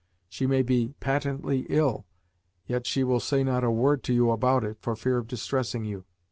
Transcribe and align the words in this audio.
She 0.27 0.47
may 0.47 0.63
be 0.63 0.95
patently 0.99 1.67
ill, 1.69 2.07
yet 2.65 2.87
she 2.87 3.03
will 3.03 3.19
say 3.19 3.43
not 3.43 3.63
a 3.63 3.69
word 3.69 4.01
to 4.05 4.13
you 4.15 4.31
about 4.31 4.63
it, 4.63 4.77
for 4.79 4.95
fear 4.95 5.19
of 5.19 5.27
distressing 5.27 5.85
you. 5.85 6.05